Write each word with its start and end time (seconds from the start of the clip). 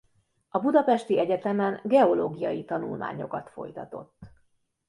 A 0.49 0.59
budapesti 0.59 1.19
egyetemen 1.19 1.79
geológiai 1.83 2.65
tanulmányokat 2.65 3.49
folytatott. 3.49 4.17